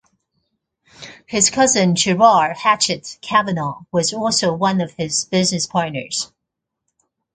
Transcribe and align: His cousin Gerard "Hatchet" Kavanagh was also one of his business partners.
His 1.27 1.51
cousin 1.51 1.93
Gerard 1.95 2.57
"Hatchet" 2.57 3.19
Kavanagh 3.21 3.85
was 3.91 4.13
also 4.15 4.51
one 4.51 4.81
of 4.81 4.93
his 4.93 5.25
business 5.25 5.67
partners. 5.67 6.31